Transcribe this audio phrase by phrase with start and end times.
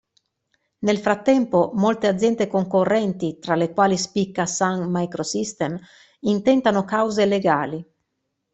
[0.79, 5.77] Nel frattempo, molte aziende concorrenti, tra le quali spicca Sun Microsystem,
[6.21, 7.87] intentano cause legali.